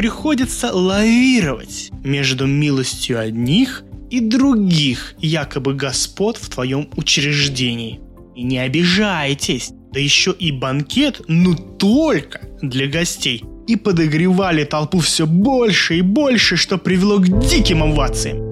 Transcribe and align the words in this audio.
приходится 0.00 0.72
лавировать 0.72 1.90
между 2.02 2.46
милостью 2.46 3.20
одних 3.20 3.82
и 4.08 4.20
других 4.20 5.14
якобы 5.18 5.74
господ 5.74 6.38
в 6.38 6.48
твоем 6.48 6.88
учреждении. 6.96 8.00
И 8.34 8.42
не 8.42 8.60
обижайтесь, 8.60 9.72
да 9.92 10.00
еще 10.00 10.32
и 10.38 10.52
банкет, 10.52 11.20
ну 11.28 11.54
только 11.54 12.40
для 12.62 12.86
гостей. 12.86 13.44
И 13.66 13.76
подогревали 13.76 14.64
толпу 14.64 15.00
все 15.00 15.26
больше 15.26 15.98
и 15.98 16.00
больше, 16.00 16.56
что 16.56 16.78
привело 16.78 17.18
к 17.18 17.28
диким 17.46 17.82
овациям. 17.82 18.49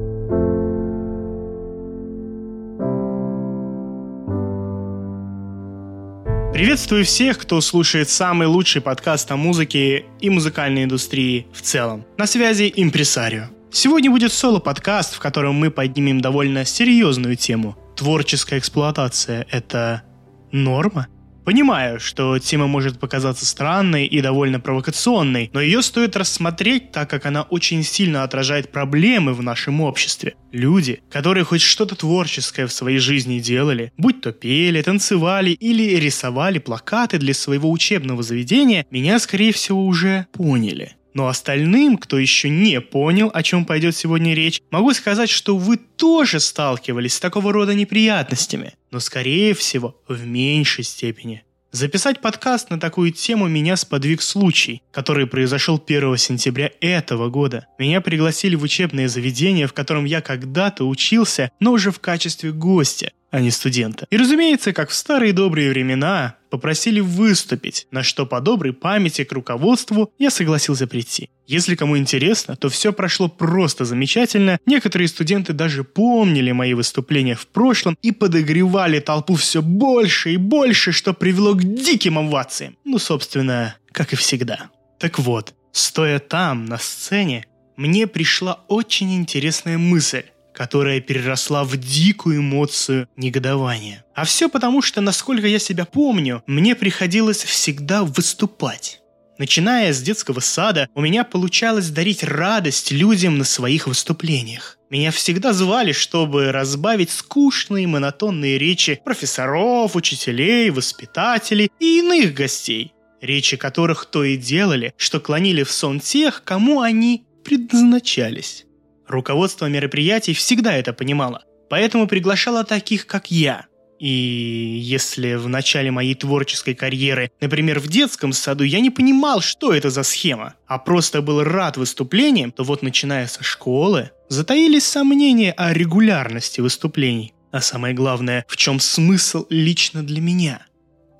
Приветствую 6.58 7.04
всех, 7.04 7.38
кто 7.38 7.60
слушает 7.60 8.08
самый 8.08 8.48
лучший 8.48 8.82
подкаст 8.82 9.30
о 9.30 9.36
музыке 9.36 10.06
и 10.18 10.28
музыкальной 10.28 10.82
индустрии 10.82 11.46
в 11.52 11.62
целом. 11.62 12.04
На 12.16 12.26
связи 12.26 12.72
Импресарио. 12.74 13.44
Сегодня 13.70 14.10
будет 14.10 14.32
соло-подкаст, 14.32 15.14
в 15.14 15.20
котором 15.20 15.54
мы 15.54 15.70
поднимем 15.70 16.20
довольно 16.20 16.64
серьезную 16.64 17.36
тему. 17.36 17.78
Творческая 17.94 18.58
эксплуатация– 18.58 19.46
это 19.52 20.02
норма? 20.50 21.06
Понимаю, 21.48 21.98
что 21.98 22.38
тема 22.38 22.66
может 22.66 23.00
показаться 23.00 23.46
странной 23.46 24.04
и 24.04 24.20
довольно 24.20 24.60
провокационной, 24.60 25.48
но 25.54 25.62
ее 25.62 25.80
стоит 25.80 26.14
рассмотреть, 26.14 26.92
так 26.92 27.08
как 27.08 27.24
она 27.24 27.40
очень 27.40 27.82
сильно 27.84 28.22
отражает 28.22 28.70
проблемы 28.70 29.32
в 29.32 29.42
нашем 29.42 29.80
обществе. 29.80 30.34
Люди, 30.52 31.00
которые 31.08 31.44
хоть 31.44 31.62
что-то 31.62 31.94
творческое 31.94 32.66
в 32.66 32.72
своей 32.74 32.98
жизни 32.98 33.38
делали, 33.38 33.94
будь 33.96 34.20
то 34.20 34.32
пели, 34.32 34.82
танцевали 34.82 35.52
или 35.52 35.96
рисовали 35.96 36.58
плакаты 36.58 37.16
для 37.16 37.32
своего 37.32 37.70
учебного 37.70 38.22
заведения, 38.22 38.84
меня, 38.90 39.18
скорее 39.18 39.54
всего, 39.54 39.86
уже 39.86 40.26
поняли. 40.32 40.97
Но 41.14 41.28
остальным, 41.28 41.96
кто 41.96 42.18
еще 42.18 42.48
не 42.48 42.80
понял, 42.80 43.30
о 43.32 43.42
чем 43.42 43.64
пойдет 43.64 43.96
сегодня 43.96 44.34
речь, 44.34 44.60
могу 44.70 44.92
сказать, 44.92 45.30
что 45.30 45.56
вы 45.56 45.76
тоже 45.76 46.40
сталкивались 46.40 47.14
с 47.14 47.20
такого 47.20 47.52
рода 47.52 47.74
неприятностями, 47.74 48.74
но 48.90 49.00
скорее 49.00 49.54
всего 49.54 50.00
в 50.08 50.26
меньшей 50.26 50.84
степени. 50.84 51.42
Записать 51.70 52.22
подкаст 52.22 52.70
на 52.70 52.80
такую 52.80 53.12
тему 53.12 53.46
меня 53.46 53.76
сподвиг 53.76 54.22
случай, 54.22 54.80
который 54.90 55.26
произошел 55.26 55.82
1 55.84 56.16
сентября 56.16 56.70
этого 56.80 57.28
года. 57.28 57.66
Меня 57.78 58.00
пригласили 58.00 58.54
в 58.54 58.62
учебное 58.62 59.06
заведение, 59.06 59.66
в 59.66 59.74
котором 59.74 60.06
я 60.06 60.22
когда-то 60.22 60.88
учился, 60.88 61.50
но 61.60 61.72
уже 61.72 61.90
в 61.90 62.00
качестве 62.00 62.52
гостя, 62.52 63.12
а 63.30 63.40
не 63.40 63.50
студента. 63.50 64.06
И 64.10 64.16
разумеется, 64.16 64.72
как 64.72 64.90
в 64.90 64.94
старые 64.94 65.32
добрые 65.32 65.70
времена, 65.70 66.36
попросили 66.50 67.00
выступить, 67.00 67.86
на 67.90 68.02
что 68.02 68.26
по 68.26 68.40
доброй 68.40 68.72
памяти 68.72 69.24
к 69.24 69.32
руководству 69.32 70.10
я 70.18 70.30
согласился 70.30 70.86
прийти. 70.86 71.28
Если 71.46 71.74
кому 71.74 71.98
интересно, 71.98 72.56
то 72.56 72.68
все 72.68 72.92
прошло 72.92 73.28
просто 73.28 73.84
замечательно. 73.84 74.58
Некоторые 74.66 75.08
студенты 75.08 75.52
даже 75.52 75.84
помнили 75.84 76.52
мои 76.52 76.74
выступления 76.74 77.34
в 77.34 77.46
прошлом 77.46 77.96
и 78.02 78.12
подогревали 78.12 79.00
толпу 79.00 79.34
все 79.34 79.62
больше 79.62 80.32
и 80.32 80.36
больше, 80.36 80.92
что 80.92 81.12
привело 81.12 81.54
к 81.54 81.62
диким 81.62 82.18
овациям. 82.18 82.76
Ну, 82.84 82.98
собственно, 82.98 83.76
как 83.92 84.12
и 84.12 84.16
всегда. 84.16 84.70
Так 84.98 85.18
вот, 85.18 85.54
стоя 85.72 86.18
там, 86.18 86.64
на 86.64 86.78
сцене, 86.78 87.46
мне 87.76 88.06
пришла 88.06 88.60
очень 88.68 89.14
интересная 89.14 89.78
мысль 89.78 90.24
которая 90.58 91.00
переросла 91.00 91.62
в 91.62 91.76
дикую 91.76 92.38
эмоцию 92.38 93.08
негодования. 93.16 94.04
А 94.12 94.24
все 94.24 94.48
потому, 94.48 94.82
что, 94.82 95.00
насколько 95.00 95.46
я 95.46 95.60
себя 95.60 95.84
помню, 95.84 96.42
мне 96.48 96.74
приходилось 96.74 97.44
всегда 97.44 98.02
выступать. 98.02 99.00
Начиная 99.38 99.92
с 99.92 100.02
детского 100.02 100.40
сада, 100.40 100.88
у 100.96 101.00
меня 101.00 101.22
получалось 101.22 101.90
дарить 101.90 102.24
радость 102.24 102.90
людям 102.90 103.38
на 103.38 103.44
своих 103.44 103.86
выступлениях. 103.86 104.78
Меня 104.90 105.12
всегда 105.12 105.52
звали, 105.52 105.92
чтобы 105.92 106.50
разбавить 106.50 107.10
скучные 107.10 107.86
монотонные 107.86 108.58
речи 108.58 109.00
профессоров, 109.04 109.94
учителей, 109.94 110.70
воспитателей 110.70 111.70
и 111.78 112.00
иных 112.00 112.34
гостей, 112.34 112.94
речи 113.20 113.56
которых 113.56 114.06
то 114.06 114.24
и 114.24 114.36
делали, 114.36 114.92
что 114.96 115.20
клонили 115.20 115.62
в 115.62 115.70
сон 115.70 116.00
тех, 116.00 116.42
кому 116.42 116.80
они 116.80 117.22
предназначались. 117.44 118.64
Руководство 119.08 119.66
мероприятий 119.66 120.34
всегда 120.34 120.74
это 120.74 120.92
понимало, 120.92 121.42
поэтому 121.70 122.06
приглашало 122.06 122.64
таких, 122.64 123.06
как 123.06 123.30
я. 123.30 123.66
И 123.98 124.78
если 124.80 125.34
в 125.34 125.48
начале 125.48 125.90
моей 125.90 126.14
творческой 126.14 126.74
карьеры, 126.74 127.30
например, 127.40 127.80
в 127.80 127.88
детском 127.88 128.32
саду, 128.32 128.62
я 128.62 128.80
не 128.80 128.90
понимал, 128.90 129.40
что 129.40 129.72
это 129.72 129.90
за 129.90 130.04
схема, 130.04 130.54
а 130.66 130.78
просто 130.78 131.20
был 131.20 131.42
рад 131.42 131.76
выступлениям, 131.76 132.52
то 132.52 132.62
вот 132.62 132.82
начиная 132.82 133.26
со 133.26 133.42
школы, 133.42 134.10
затаились 134.28 134.86
сомнения 134.86 135.52
о 135.52 135.72
регулярности 135.72 136.60
выступлений. 136.60 137.34
А 137.50 137.60
самое 137.60 137.94
главное, 137.94 138.44
в 138.46 138.56
чем 138.56 138.78
смысл 138.78 139.46
лично 139.48 140.04
для 140.04 140.20
меня. 140.20 140.62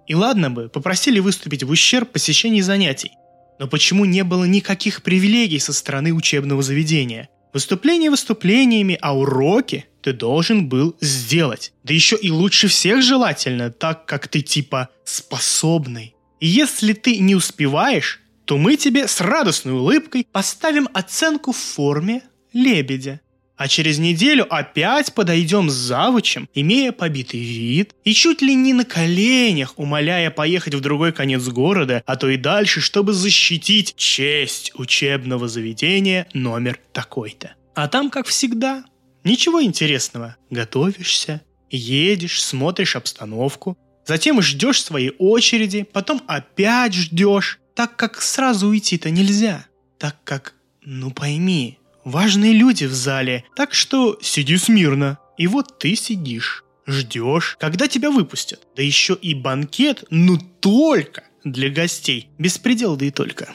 И 0.06 0.14
ладно 0.14 0.50
бы, 0.50 0.68
попросили 0.68 1.20
выступить 1.20 1.64
в 1.64 1.70
ущерб 1.70 2.12
посещений 2.12 2.60
занятий. 2.60 3.12
Но 3.58 3.66
почему 3.66 4.04
не 4.04 4.22
было 4.22 4.44
никаких 4.44 5.02
привилегий 5.02 5.58
со 5.58 5.72
стороны 5.72 6.12
учебного 6.12 6.62
заведения? 6.62 7.28
Выступления 7.58 8.08
выступлениями, 8.08 8.96
а 9.00 9.18
уроки 9.18 9.86
ты 10.00 10.12
должен 10.12 10.68
был 10.68 10.96
сделать. 11.00 11.72
Да 11.82 11.92
еще 11.92 12.14
и 12.14 12.30
лучше 12.30 12.68
всех 12.68 13.02
желательно, 13.02 13.72
так 13.72 14.06
как 14.06 14.28
ты 14.28 14.42
типа 14.42 14.90
способный. 15.02 16.14
И 16.38 16.46
если 16.46 16.92
ты 16.92 17.18
не 17.18 17.34
успеваешь, 17.34 18.20
то 18.44 18.58
мы 18.58 18.76
тебе 18.76 19.08
с 19.08 19.20
радостной 19.20 19.74
улыбкой 19.74 20.24
поставим 20.30 20.88
оценку 20.94 21.50
в 21.50 21.56
форме 21.56 22.22
лебедя 22.52 23.20
а 23.58 23.66
через 23.66 23.98
неделю 23.98 24.46
опять 24.48 25.12
подойдем 25.12 25.68
с 25.68 25.74
завучем, 25.74 26.48
имея 26.54 26.92
побитый 26.92 27.40
вид, 27.40 27.92
и 28.04 28.14
чуть 28.14 28.40
ли 28.40 28.54
не 28.54 28.72
на 28.72 28.84
коленях, 28.84 29.74
умоляя 29.78 30.30
поехать 30.30 30.74
в 30.74 30.80
другой 30.80 31.12
конец 31.12 31.46
города, 31.48 32.02
а 32.06 32.16
то 32.16 32.28
и 32.28 32.36
дальше, 32.36 32.80
чтобы 32.80 33.12
защитить 33.12 33.96
честь 33.96 34.72
учебного 34.76 35.48
заведения 35.48 36.28
номер 36.32 36.78
такой-то. 36.92 37.54
А 37.74 37.88
там, 37.88 38.10
как 38.10 38.26
всегда, 38.28 38.84
ничего 39.24 39.62
интересного. 39.62 40.36
Готовишься, 40.50 41.42
едешь, 41.68 42.42
смотришь 42.42 42.94
обстановку, 42.94 43.76
затем 44.06 44.40
ждешь 44.40 44.82
своей 44.82 45.12
очереди, 45.18 45.86
потом 45.92 46.22
опять 46.28 46.94
ждешь, 46.94 47.58
так 47.74 47.96
как 47.96 48.22
сразу 48.22 48.68
уйти-то 48.68 49.10
нельзя, 49.10 49.66
так 49.98 50.16
как, 50.24 50.54
ну 50.84 51.10
пойми, 51.10 51.77
важные 52.08 52.52
люди 52.52 52.84
в 52.84 52.92
зале, 52.92 53.44
так 53.54 53.74
что 53.74 54.18
сиди 54.20 54.56
смирно. 54.56 55.18
И 55.36 55.46
вот 55.46 55.78
ты 55.78 55.94
сидишь, 55.94 56.64
ждешь, 56.86 57.56
когда 57.60 57.86
тебя 57.86 58.10
выпустят. 58.10 58.66
Да 58.76 58.82
еще 58.82 59.14
и 59.14 59.34
банкет, 59.34 60.04
ну 60.10 60.38
только 60.38 61.24
для 61.44 61.70
гостей. 61.70 62.30
Беспредел, 62.38 62.96
да 62.96 63.06
и 63.06 63.10
только. 63.10 63.50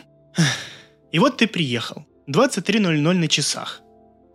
И 1.12 1.20
вот 1.20 1.38
ты 1.38 1.48
приехал. 1.48 2.06
23.00 2.28 3.14
на 3.14 3.28
часах. 3.28 3.82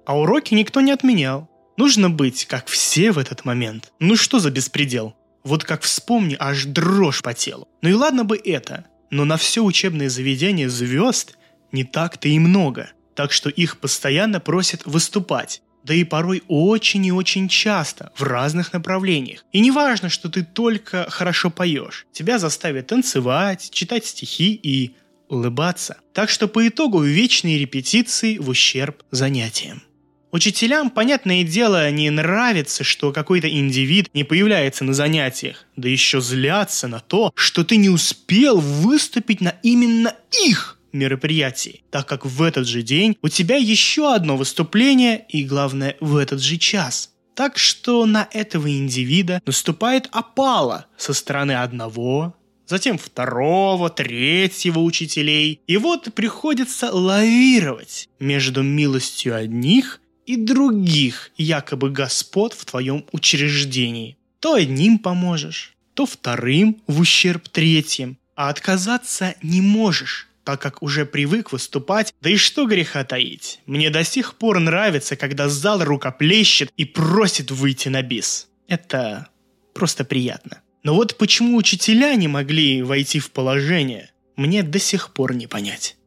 А 0.06 0.18
уроки 0.18 0.54
никто 0.54 0.80
не 0.80 0.92
отменял. 0.92 1.48
Нужно 1.76 2.10
быть, 2.10 2.44
как 2.46 2.66
все 2.66 3.12
в 3.12 3.18
этот 3.18 3.44
момент. 3.44 3.92
Ну 4.00 4.16
что 4.16 4.40
за 4.40 4.50
беспредел? 4.50 5.16
Вот 5.44 5.64
как 5.64 5.82
вспомни, 5.82 6.36
аж 6.38 6.64
дрожь 6.66 7.22
по 7.22 7.32
телу. 7.32 7.68
Ну 7.82 7.88
и 7.88 7.94
ладно 7.94 8.24
бы 8.24 8.36
это, 8.36 8.86
но 9.10 9.24
на 9.24 9.36
все 9.36 9.62
учебное 9.62 10.08
заведение 10.08 10.68
звезд 10.68 11.38
не 11.72 11.84
так-то 11.84 12.28
и 12.28 12.38
много 12.38 12.90
так 13.18 13.32
что 13.32 13.50
их 13.50 13.78
постоянно 13.78 14.38
просят 14.38 14.82
выступать. 14.84 15.60
Да 15.82 15.92
и 15.92 16.04
порой 16.04 16.44
очень 16.46 17.04
и 17.04 17.10
очень 17.10 17.48
часто, 17.48 18.12
в 18.14 18.22
разных 18.22 18.72
направлениях. 18.72 19.44
И 19.50 19.58
не 19.58 19.72
важно, 19.72 20.08
что 20.08 20.28
ты 20.28 20.44
только 20.44 21.10
хорошо 21.10 21.50
поешь. 21.50 22.06
Тебя 22.12 22.38
заставят 22.38 22.86
танцевать, 22.86 23.70
читать 23.72 24.06
стихи 24.06 24.54
и 24.54 24.94
улыбаться. 25.28 25.96
Так 26.14 26.30
что 26.30 26.46
по 26.46 26.68
итогу 26.68 27.02
вечные 27.02 27.58
репетиции 27.58 28.38
в 28.38 28.50
ущерб 28.50 29.02
занятиям. 29.10 29.82
Учителям, 30.30 30.88
понятное 30.88 31.42
дело, 31.42 31.90
не 31.90 32.10
нравится, 32.10 32.84
что 32.84 33.12
какой-то 33.12 33.48
индивид 33.48 34.14
не 34.14 34.22
появляется 34.22 34.84
на 34.84 34.94
занятиях, 34.94 35.64
да 35.74 35.88
еще 35.88 36.20
злятся 36.20 36.86
на 36.86 37.00
то, 37.00 37.32
что 37.34 37.64
ты 37.64 37.78
не 37.78 37.88
успел 37.88 38.60
выступить 38.60 39.40
на 39.40 39.54
именно 39.64 40.14
их 40.44 40.77
мероприятии, 40.92 41.82
так 41.90 42.06
как 42.06 42.26
в 42.26 42.42
этот 42.42 42.66
же 42.66 42.82
день 42.82 43.16
у 43.22 43.28
тебя 43.28 43.56
еще 43.56 44.14
одно 44.14 44.36
выступление 44.36 45.24
и, 45.28 45.44
главное, 45.44 45.96
в 46.00 46.16
этот 46.16 46.40
же 46.40 46.56
час. 46.56 47.10
Так 47.34 47.56
что 47.56 48.04
на 48.04 48.28
этого 48.32 48.68
индивида 48.68 49.40
наступает 49.46 50.08
опала 50.10 50.86
со 50.96 51.12
стороны 51.12 51.52
одного, 51.52 52.34
затем 52.66 52.98
второго, 52.98 53.90
третьего 53.90 54.80
учителей. 54.80 55.60
И 55.66 55.76
вот 55.76 56.12
приходится 56.14 56.92
лавировать 56.92 58.08
между 58.20 58.62
милостью 58.62 59.36
одних 59.36 60.00
и 60.26 60.36
других 60.36 61.30
якобы 61.36 61.90
господ 61.90 62.52
в 62.52 62.64
твоем 62.64 63.04
учреждении. 63.12 64.18
То 64.40 64.54
одним 64.54 64.98
поможешь, 64.98 65.74
то 65.94 66.06
вторым 66.06 66.80
в 66.86 67.00
ущерб 67.00 67.48
третьим, 67.48 68.18
а 68.36 68.50
отказаться 68.50 69.34
не 69.42 69.60
можешь 69.60 70.27
так 70.48 70.62
как 70.62 70.82
уже 70.82 71.04
привык 71.04 71.52
выступать, 71.52 72.14
да 72.22 72.30
и 72.30 72.36
что 72.36 72.64
греха 72.66 73.04
таить. 73.04 73.60
Мне 73.66 73.90
до 73.90 74.02
сих 74.02 74.34
пор 74.36 74.60
нравится, 74.60 75.14
когда 75.14 75.46
зал 75.50 75.84
рукоплещет 75.84 76.72
и 76.74 76.86
просит 76.86 77.50
выйти 77.50 77.90
на 77.90 78.00
бис. 78.00 78.48
Это 78.66 79.28
просто 79.74 80.06
приятно. 80.06 80.62
Но 80.82 80.94
вот 80.94 81.18
почему 81.18 81.58
учителя 81.58 82.14
не 82.14 82.28
могли 82.28 82.80
войти 82.80 83.18
в 83.18 83.30
положение, 83.30 84.10
мне 84.36 84.62
до 84.62 84.78
сих 84.78 85.12
пор 85.12 85.34
не 85.34 85.46
понять. 85.46 85.98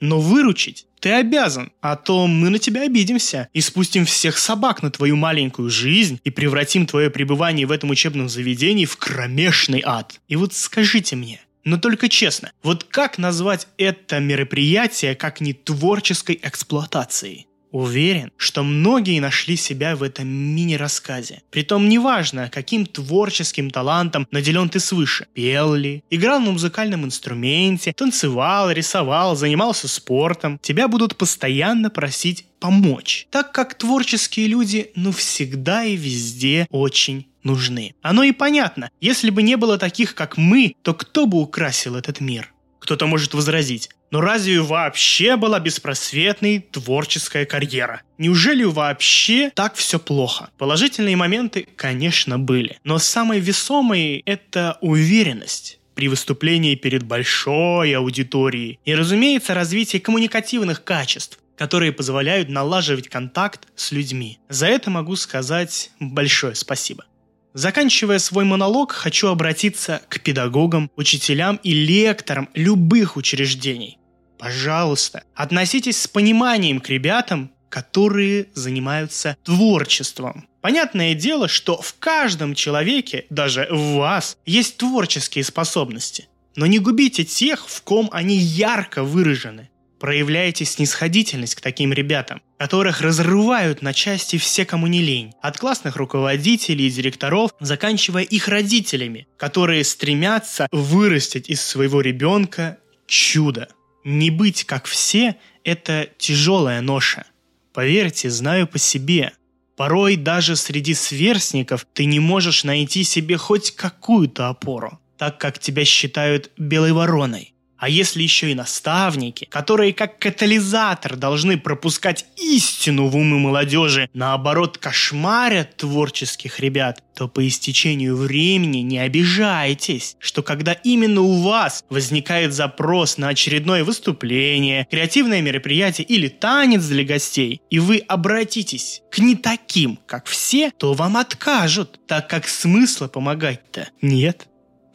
Но 0.00 0.18
выручить 0.18 0.86
ты 0.98 1.12
обязан, 1.12 1.70
а 1.82 1.96
то 1.96 2.26
мы 2.26 2.48
на 2.48 2.58
тебя 2.58 2.84
обидимся 2.84 3.50
и 3.52 3.60
спустим 3.60 4.06
всех 4.06 4.38
собак 4.38 4.82
на 4.82 4.90
твою 4.90 5.16
маленькую 5.16 5.68
жизнь 5.68 6.20
и 6.24 6.30
превратим 6.30 6.86
твое 6.86 7.10
пребывание 7.10 7.66
в 7.66 7.70
этом 7.70 7.90
учебном 7.90 8.30
заведении 8.30 8.86
в 8.86 8.96
кромешный 8.96 9.82
ад. 9.84 10.20
И 10.26 10.36
вот 10.36 10.54
скажите 10.54 11.16
мне, 11.16 11.42
но 11.64 11.78
только 11.78 12.08
честно, 12.08 12.52
вот 12.62 12.84
как 12.84 13.18
назвать 13.18 13.68
это 13.76 14.18
мероприятие 14.18 15.14
как 15.14 15.40
не 15.40 15.52
творческой 15.52 16.38
эксплуатацией? 16.42 17.46
Уверен, 17.70 18.32
что 18.36 18.62
многие 18.62 19.20
нашли 19.20 19.56
себя 19.56 19.94
в 19.96 20.02
этом 20.02 20.26
мини-рассказе. 20.26 21.42
Притом 21.50 21.88
неважно, 21.88 22.50
каким 22.52 22.86
творческим 22.86 23.70
талантом 23.70 24.26
наделен 24.30 24.68
ты 24.68 24.80
свыше. 24.80 25.26
Пел 25.34 25.74
ли, 25.74 26.02
играл 26.10 26.40
на 26.40 26.50
музыкальном 26.50 27.04
инструменте, 27.04 27.92
танцевал, 27.92 28.70
рисовал, 28.70 29.36
занимался 29.36 29.88
спортом. 29.88 30.58
Тебя 30.62 30.88
будут 30.88 31.16
постоянно 31.16 31.90
просить 31.90 32.46
помочь, 32.58 33.26
так 33.30 33.52
как 33.52 33.74
творческие 33.74 34.46
люди, 34.46 34.90
ну, 34.94 35.12
всегда 35.12 35.84
и 35.84 35.96
везде 35.96 36.66
очень 36.70 37.26
нужны. 37.42 37.94
Оно 38.02 38.22
и 38.22 38.32
понятно. 38.32 38.90
Если 39.00 39.30
бы 39.30 39.42
не 39.42 39.56
было 39.56 39.78
таких, 39.78 40.14
как 40.14 40.36
мы, 40.36 40.74
то 40.82 40.94
кто 40.94 41.26
бы 41.26 41.40
украсил 41.40 41.96
этот 41.96 42.20
мир? 42.20 42.52
Кто-то 42.90 43.06
может 43.06 43.34
возразить, 43.34 43.88
но 44.10 44.20
разве 44.20 44.60
вообще 44.60 45.36
была 45.36 45.60
беспросветной 45.60 46.58
творческая 46.58 47.46
карьера? 47.46 48.02
Неужели 48.18 48.64
вообще 48.64 49.52
так 49.54 49.76
все 49.76 50.00
плохо? 50.00 50.50
Положительные 50.58 51.14
моменты, 51.14 51.68
конечно, 51.76 52.36
были. 52.36 52.80
Но 52.82 52.98
самой 52.98 53.38
весомой– 53.38 54.24
это 54.26 54.76
уверенность 54.80 55.78
при 55.94 56.08
выступлении 56.08 56.74
перед 56.74 57.04
большой 57.04 57.92
аудиторией. 57.92 58.80
И, 58.84 58.92
разумеется, 58.92 59.54
развитие 59.54 60.02
коммуникативных 60.02 60.82
качеств, 60.82 61.38
которые 61.56 61.92
позволяют 61.92 62.48
налаживать 62.48 63.08
контакт 63.08 63.68
с 63.76 63.92
людьми. 63.92 64.40
За 64.48 64.66
это 64.66 64.90
могу 64.90 65.14
сказать 65.14 65.92
большое 66.00 66.56
спасибо. 66.56 67.04
Заканчивая 67.52 68.18
свой 68.18 68.44
монолог, 68.44 68.92
хочу 68.92 69.28
обратиться 69.28 70.02
к 70.08 70.20
педагогам, 70.20 70.90
учителям 70.96 71.58
и 71.62 71.72
лекторам 71.72 72.48
любых 72.54 73.16
учреждений. 73.16 73.98
Пожалуйста, 74.38 75.24
относитесь 75.34 76.00
с 76.00 76.06
пониманием 76.06 76.80
к 76.80 76.88
ребятам, 76.88 77.50
которые 77.68 78.48
занимаются 78.54 79.36
творчеством. 79.44 80.46
Понятное 80.60 81.14
дело, 81.14 81.48
что 81.48 81.80
в 81.80 81.96
каждом 81.98 82.54
человеке, 82.54 83.26
даже 83.30 83.66
в 83.70 83.94
вас, 83.96 84.36
есть 84.46 84.76
творческие 84.76 85.44
способности. 85.44 86.28
Но 86.56 86.66
не 86.66 86.78
губите 86.78 87.24
тех, 87.24 87.68
в 87.68 87.82
ком 87.82 88.10
они 88.12 88.36
ярко 88.36 89.02
выражены. 89.02 89.70
Проявляйте 90.00 90.64
снисходительность 90.64 91.54
к 91.54 91.60
таким 91.60 91.92
ребятам, 91.92 92.40
которых 92.58 93.02
разрывают 93.02 93.82
на 93.82 93.92
части 93.92 94.38
все, 94.38 94.64
кому 94.64 94.86
не 94.86 95.02
лень. 95.02 95.34
От 95.42 95.58
классных 95.58 95.96
руководителей 95.96 96.86
и 96.86 96.90
директоров, 96.90 97.50
заканчивая 97.60 98.22
их 98.22 98.48
родителями, 98.48 99.28
которые 99.36 99.84
стремятся 99.84 100.68
вырастить 100.72 101.50
из 101.50 101.60
своего 101.60 102.00
ребенка 102.00 102.78
чудо. 103.06 103.68
Не 104.02 104.30
быть 104.30 104.64
как 104.64 104.86
все– 104.86 105.36
это 105.64 106.08
тяжелая 106.16 106.80
ноша. 106.80 107.26
Поверьте, 107.74 108.30
знаю 108.30 108.66
по 108.66 108.78
себе. 108.78 109.32
Порой 109.76 110.16
даже 110.16 110.56
среди 110.56 110.94
сверстников 110.94 111.86
ты 111.92 112.06
не 112.06 112.20
можешь 112.20 112.64
найти 112.64 113.04
себе 113.04 113.36
хоть 113.36 113.72
какую-то 113.72 114.48
опору, 114.48 114.98
так 115.18 115.38
как 115.38 115.58
тебя 115.58 115.84
считают 115.84 116.50
белой 116.56 116.92
вороной. 116.92 117.52
А 117.80 117.88
если 117.88 118.22
еще 118.22 118.50
и 118.50 118.54
наставники, 118.54 119.46
которые 119.46 119.94
как 119.94 120.18
катализатор 120.18 121.16
должны 121.16 121.56
пропускать 121.56 122.26
истину 122.36 123.06
в 123.06 123.16
умы 123.16 123.38
молодежи, 123.38 124.10
наоборот 124.12 124.76
кошмарят 124.76 125.78
творческих 125.78 126.60
ребят, 126.60 127.02
то 127.16 127.26
по 127.26 127.46
истечению 127.48 128.16
времени 128.16 128.78
не 128.78 128.98
обижайтесь, 128.98 130.16
что 130.18 130.42
когда 130.42 130.72
именно 130.72 131.22
у 131.22 131.40
вас 131.40 131.82
возникает 131.88 132.52
запрос 132.52 133.16
на 133.16 133.28
очередное 133.28 133.82
выступление, 133.82 134.86
креативное 134.90 135.40
мероприятие 135.40 136.06
или 136.06 136.28
танец 136.28 136.84
для 136.84 137.04
гостей, 137.04 137.62
и 137.70 137.78
вы 137.78 138.04
обратитесь 138.06 139.00
к 139.10 139.20
не 139.20 139.36
таким, 139.36 139.98
как 140.04 140.26
все, 140.26 140.70
то 140.76 140.92
вам 140.92 141.16
откажут, 141.16 141.98
так 142.06 142.28
как 142.28 142.46
смысла 142.46 143.08
помогать-то 143.08 143.88
нет. 144.02 144.49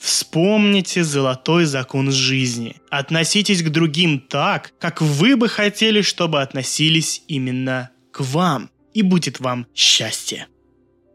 Вспомните 0.06 1.04
золотой 1.04 1.66
закон 1.66 2.12
жизни. 2.12 2.75
Относитесь 2.92 3.63
к 3.63 3.69
другим 3.69 4.19
так, 4.19 4.72
как 4.78 5.02
вы 5.02 5.36
бы 5.36 5.50
хотели, 5.50 6.04
чтобы 6.04 6.44
относились 6.44 7.24
именно 7.28 7.90
к 8.12 8.19
вам. 8.19 8.69
И 8.94 9.02
будет 9.02 9.40
вам 9.40 9.66
счастье. 9.74 10.46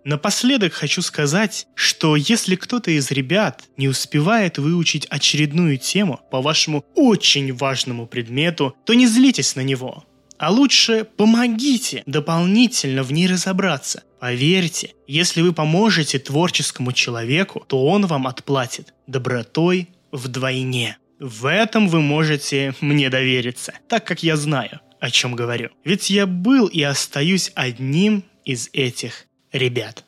Напоследок 0.05 0.73
хочу 0.73 1.03
сказать, 1.03 1.69
что 1.77 2.17
если 2.17 2.57
кто-то 2.57 2.91
из 2.91 3.13
ребят 3.13 3.63
не 3.77 3.87
успевает 3.87 4.59
выучить 4.59 5.07
очередную 5.07 5.79
тему 5.79 6.19
по 6.33 6.43
вашему 6.43 6.85
очень 6.97 7.55
важному 7.55 8.09
предмету, 8.09 8.75
то 8.85 8.95
не 8.95 9.07
злитесь 9.07 9.55
на 9.55 9.61
него. 9.61 10.03
А 10.37 10.51
лучше 10.51 11.07
помогите 11.17 12.03
дополнительно 12.07 13.05
в 13.05 13.13
ней 13.13 13.29
разобраться. 13.29 14.03
Поверьте, 14.21 14.95
если 15.07 15.41
вы 15.41 15.55
поможете 15.55 16.19
творческому 16.19 16.93
человеку, 16.93 17.65
то 17.67 17.87
он 17.87 18.05
вам 18.07 18.27
отплатит 18.27 18.93
добротой 19.07 19.89
вдвойне. 20.13 20.99
В 21.19 21.47
этом 21.47 21.89
вы 21.89 22.03
можете 22.03 22.75
мне 22.83 23.09
довериться, 23.09 23.73
так 23.89 24.07
как 24.07 24.23
я 24.23 24.37
знаю, 24.37 24.81
о 25.01 25.11
чем 25.11 25.35
говорю. 25.35 25.71
Ведь 25.85 26.11
я 26.11 26.27
был 26.27 26.67
и 26.67 26.83
остаюсь 26.83 27.51
одним 27.55 28.23
из 28.45 28.69
этих 28.75 29.27
ребят. 29.53 30.05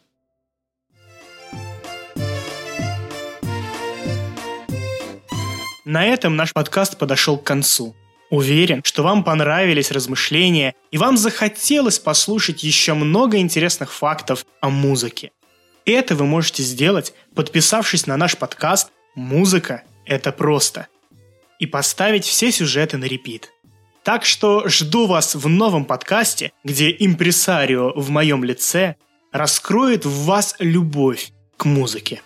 На 5.86 6.04
этом 6.04 6.36
наш 6.36 6.52
подкаст 6.52 6.98
подошел 6.98 7.38
к 7.38 7.44
концу. 7.44 7.96
Уверен, 8.32 8.80
что 8.82 9.02
вам 9.02 9.24
понравились 9.24 9.90
размышления 9.90 10.74
и 10.90 10.96
вам 10.96 11.18
захотелось 11.18 11.98
послушать 11.98 12.62
еще 12.62 12.94
много 12.94 13.36
интересных 13.36 13.92
фактов 13.92 14.46
о 14.62 14.70
музыке. 14.70 15.32
Это 15.84 16.14
вы 16.14 16.24
можете 16.24 16.62
сделать, 16.62 17.12
подписавшись 17.34 18.06
на 18.06 18.16
наш 18.16 18.38
подкаст 18.38 18.90
«Музыка– 19.14 19.82
это 20.06 20.32
просто» 20.32 20.86
и 21.58 21.66
поставить 21.66 22.24
все 22.24 22.50
сюжеты 22.50 22.96
на 22.96 23.04
репит. 23.04 23.50
Так 24.02 24.24
что 24.24 24.66
жду 24.66 25.06
вас 25.06 25.34
в 25.34 25.46
новом 25.50 25.84
подкасте, 25.84 26.52
где 26.64 26.90
импресарио 26.90 27.92
в 27.94 28.08
моем 28.08 28.44
лице 28.44 28.96
раскроет 29.30 30.06
в 30.06 30.24
вас 30.24 30.54
любовь 30.58 31.32
к 31.58 31.66
музыке. 31.66 32.22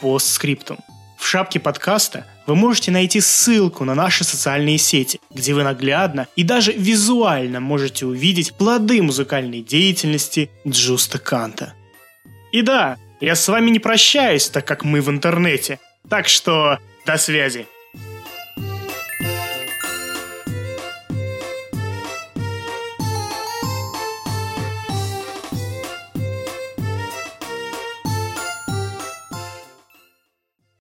Постскриптум. 0.00 0.78
В 1.20 1.26
шапке 1.26 1.60
подкаста 1.60 2.26
вы 2.46 2.56
можете 2.56 2.90
найти 2.90 3.20
ссылку 3.20 3.84
на 3.84 3.94
наши 3.94 4.24
социальные 4.24 4.78
сети, 4.78 5.20
где 5.30 5.52
вы 5.52 5.62
наглядно 5.62 6.26
и 6.34 6.42
даже 6.42 6.72
визуально 6.72 7.60
можете 7.60 8.06
увидеть 8.06 8.54
плоды 8.54 9.02
музыкальной 9.02 9.60
деятельности 9.60 10.50
Джуста 10.66 11.18
Канта. 11.18 11.74
И 12.52 12.62
да, 12.62 12.96
я 13.20 13.36
с 13.36 13.46
вами 13.48 13.70
не 13.70 13.78
прощаюсь, 13.78 14.48
так 14.48 14.66
как 14.66 14.82
мы 14.82 15.02
в 15.02 15.10
интернете. 15.10 15.78
Так 16.08 16.26
что 16.26 16.78
до 17.04 17.18
связи. 17.18 17.66